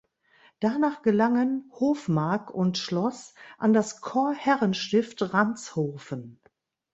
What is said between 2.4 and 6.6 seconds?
und Schloss an das Chorherrenstift Ranshofen.